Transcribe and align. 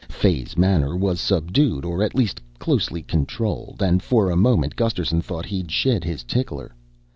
Fay's 0.09 0.57
manner 0.57 0.97
was 0.97 1.19
subdued 1.21 1.85
or 1.85 2.01
at 2.01 2.15
least 2.15 2.41
closely 2.57 3.03
controlled 3.03 3.83
and 3.83 4.01
for 4.01 4.31
a 4.31 4.35
moment 4.35 4.75
Gusterson 4.75 5.21
thought 5.21 5.45
he'd 5.45 5.69
shed 5.69 6.03
his 6.03 6.23
tickler. 6.23 6.73